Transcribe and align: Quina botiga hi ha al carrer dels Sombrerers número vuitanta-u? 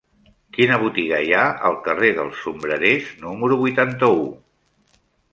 Quina 0.57 0.77
botiga 0.83 1.17
hi 1.25 1.33
ha 1.39 1.43
al 1.69 1.75
carrer 1.87 2.09
dels 2.19 2.39
Sombrerers 2.45 3.11
número 3.27 3.59
vuitanta-u? 3.61 4.25